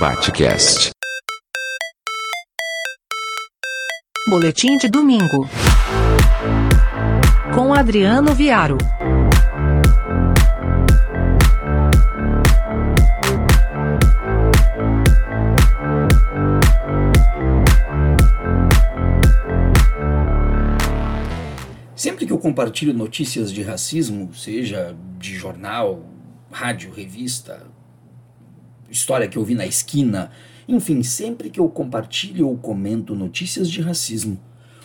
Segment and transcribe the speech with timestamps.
[0.00, 0.90] Batcast.
[4.30, 5.48] Boletim de domingo.
[7.52, 8.78] Com Adriano Viaro.
[21.96, 26.04] Sempre que eu compartilho notícias de racismo, seja de jornal,
[26.52, 27.66] rádio, revista,
[28.90, 30.30] história que eu vi na esquina,
[30.66, 34.38] enfim, sempre que eu compartilho ou comento notícias de racismo,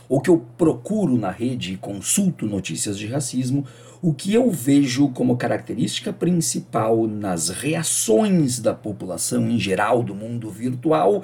[0.07, 3.66] ou que eu procuro na rede e consulto notícias de racismo,
[4.02, 10.49] o que eu vejo como característica principal nas reações da população em geral do mundo
[10.49, 11.23] virtual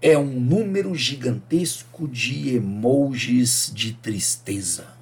[0.00, 5.01] é um número gigantesco de emojis de tristeza.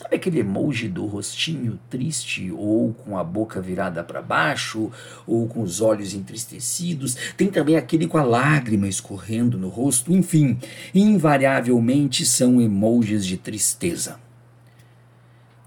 [0.00, 4.90] Sabe aquele emoji do rostinho triste, ou com a boca virada para baixo,
[5.26, 7.14] ou com os olhos entristecidos?
[7.36, 10.10] Tem também aquele com a lágrima escorrendo no rosto.
[10.10, 10.58] Enfim,
[10.94, 14.18] invariavelmente são emojis de tristeza.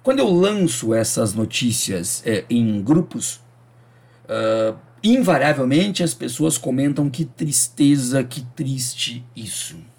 [0.02, 3.36] Quando eu lanço essas notícias é, em grupos,
[4.26, 9.93] uh, invariavelmente as pessoas comentam que tristeza, que triste isso.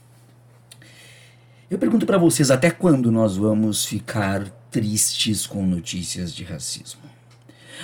[1.74, 7.00] Eu pergunto para vocês até quando nós vamos ficar tristes com notícias de racismo?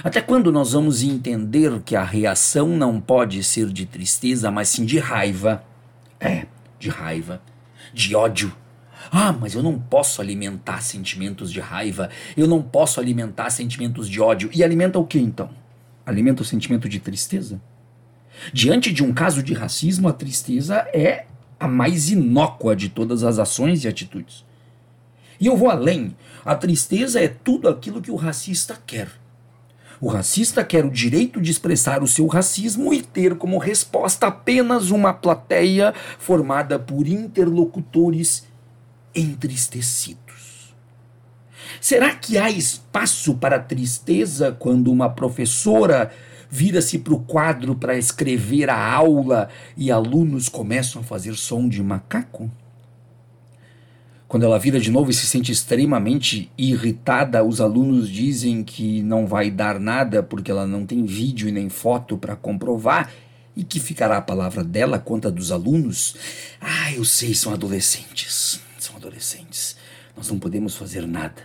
[0.05, 4.84] Até quando nós vamos entender que a reação não pode ser de tristeza, mas sim
[4.84, 5.64] de raiva?
[6.20, 6.46] É,
[6.78, 7.42] de raiva,
[7.92, 8.55] de ódio.
[9.11, 14.20] Ah, mas eu não posso alimentar sentimentos de raiva, eu não posso alimentar sentimentos de
[14.20, 14.50] ódio.
[14.55, 15.50] E alimenta o que então?
[16.06, 17.61] Alimenta o sentimento de tristeza?
[18.52, 21.27] Diante de um caso de racismo, a tristeza é
[21.61, 24.44] a mais inócua de todas as ações e atitudes.
[25.39, 26.17] E eu vou além.
[26.44, 29.08] A tristeza é tudo aquilo que o racista quer.
[30.00, 34.91] O racista quer o direito de expressar o seu racismo e ter como resposta apenas
[34.91, 38.47] uma plateia formada por interlocutores
[39.14, 40.74] entristecidos.
[41.80, 46.11] Será que há espaço para tristeza quando uma professora
[46.50, 51.83] vira-se para o quadro para escrever a aula e alunos começam a fazer som de
[51.83, 52.50] macaco?
[54.27, 59.27] Quando ela vira de novo e se sente extremamente irritada, os alunos dizem que não
[59.27, 63.11] vai dar nada porque ela não tem vídeo e nem foto para comprovar
[63.56, 66.14] e que ficará a palavra dela contra dos alunos.
[66.61, 68.61] Ah, eu sei, são adolescentes.
[68.78, 69.77] São adolescentes.
[70.17, 71.42] Nós não podemos fazer nada.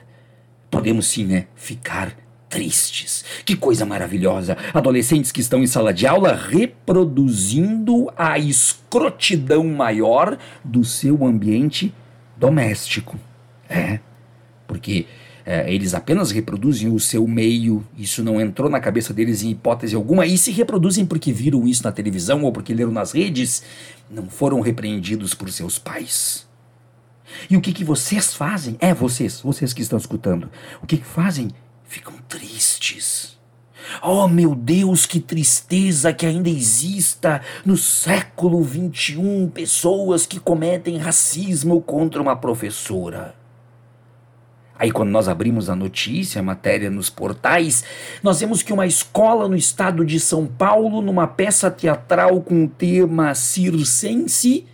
[0.69, 1.47] Podemos sim, né?
[1.55, 2.16] Ficar
[2.55, 3.25] tristes.
[3.43, 4.55] Que coisa maravilhosa!
[4.73, 11.93] Adolescentes que estão em sala de aula reproduzindo a escrotidão maior do seu ambiente
[12.38, 13.19] doméstico.
[13.69, 13.99] É,
[14.66, 15.05] porque
[15.45, 19.93] é, eles apenas reproduzem o seu meio, isso não entrou na cabeça deles em hipótese
[19.93, 23.63] alguma, e se reproduzem porque viram isso na televisão ou porque leram nas redes,
[24.09, 26.47] não foram repreendidos por seus pais.
[27.49, 28.77] E o que, que vocês fazem?
[28.79, 30.49] É, vocês, vocês que estão escutando.
[30.81, 31.49] O que, que fazem?
[31.88, 33.38] Ficam tristes.
[34.01, 41.81] Oh meu Deus, que tristeza que ainda exista no século XXI pessoas que cometem racismo
[41.81, 43.35] contra uma professora.
[44.78, 47.84] Aí, quando nós abrimos a notícia, a matéria nos portais,
[48.22, 52.67] nós vemos que uma escola no estado de São Paulo, numa peça teatral com o
[52.67, 54.66] tema circense,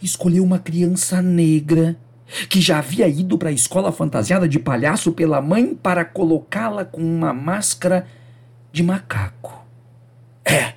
[0.00, 1.96] escolheu uma criança negra
[2.48, 7.00] que já havia ido para a escola fantasiada de palhaço pela mãe para colocá-la com
[7.00, 8.06] uma máscara
[8.72, 9.64] de macaco.
[10.44, 10.74] É,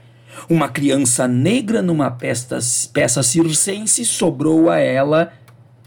[0.49, 2.59] uma criança negra numa peça,
[2.93, 5.33] peça circense sobrou a ela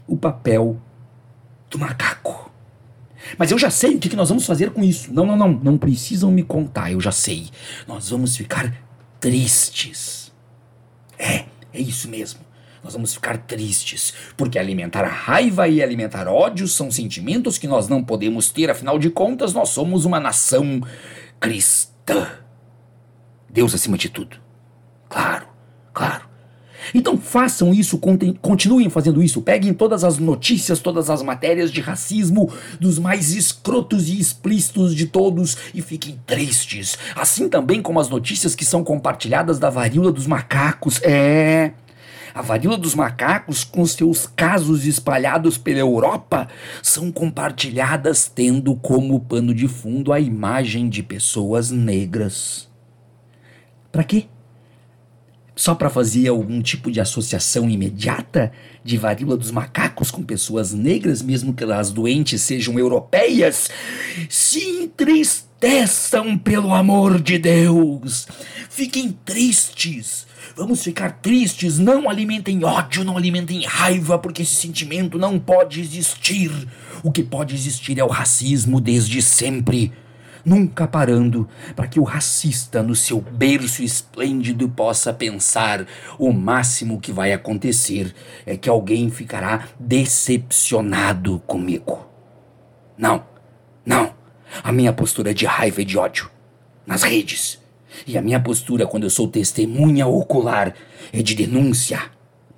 [0.05, 0.77] o papel
[1.69, 2.51] do macaco.
[3.37, 5.13] Mas eu já sei o que, nós vamos fazer com isso.
[5.13, 7.49] Não, não, não, não precisam me contar, eu já sei.
[7.87, 8.75] Nós vamos ficar
[9.19, 10.31] tristes.
[11.17, 12.50] É, é isso mesmo
[12.83, 18.03] nós vamos ficar tristes, porque alimentar raiva e alimentar ódio são sentimentos que nós não
[18.03, 20.81] podemos ter, afinal de contas, nós somos uma nação
[21.39, 22.27] cristã.
[23.49, 24.37] Deus acima de tudo.
[25.09, 25.45] Claro,
[25.93, 26.31] claro.
[26.93, 27.99] Então façam isso,
[28.41, 29.41] continuem fazendo isso.
[29.41, 35.05] Peguem todas as notícias, todas as matérias de racismo, dos mais escrotos e explícitos de
[35.05, 36.97] todos, e fiquem tristes.
[37.15, 40.99] Assim também como as notícias que são compartilhadas da varíola dos macacos.
[41.03, 41.71] É.
[42.33, 46.47] A varíola dos macacos, com seus casos espalhados pela Europa,
[46.81, 52.69] são compartilhadas tendo como pano de fundo a imagem de pessoas negras.
[53.91, 54.25] Para quê?
[55.53, 58.51] Só para fazer algum tipo de associação imediata
[58.83, 63.69] de varíola dos macacos com pessoas negras, mesmo que as doentes sejam europeias?
[64.29, 68.27] Sim, três Proteçam, pelo amor de Deus!
[68.67, 70.25] Fiquem tristes!
[70.55, 76.51] Vamos ficar tristes, não alimentem ódio, não alimentem raiva, porque esse sentimento não pode existir.
[77.03, 79.93] O que pode existir é o racismo desde sempre
[80.43, 85.85] nunca parando para que o racista, no seu berço esplêndido, possa pensar:
[86.17, 88.15] o máximo que vai acontecer
[88.47, 92.09] é que alguém ficará decepcionado comigo.
[92.97, 93.23] Não,
[93.85, 94.20] não.
[94.63, 96.29] A minha postura é de raiva e de ódio
[96.85, 97.59] nas redes.
[98.05, 100.73] E a minha postura quando eu sou testemunha ocular
[101.11, 102.01] é de denúncia.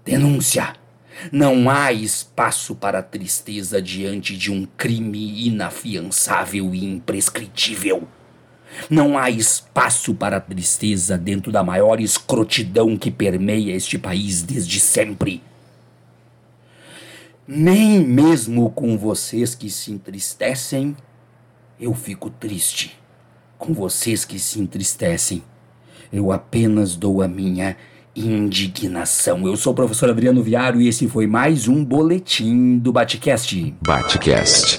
[0.06, 0.76] Denúncia.
[1.32, 8.08] Não há espaço para tristeza diante de um crime inafiançável e imprescritível.
[8.90, 15.42] Não há espaço para tristeza dentro da maior escrotidão que permeia este país desde sempre.
[17.48, 20.96] Nem mesmo com vocês que se entristecem,
[21.80, 22.98] eu fico triste.
[23.58, 25.44] Com vocês que se entristecem,
[26.12, 27.78] eu apenas dou a minha
[28.16, 29.48] indignação.
[29.48, 33.74] Eu sou o professor Adriano Viário e esse foi mais um boletim do Batcast.
[33.82, 34.78] Batcast.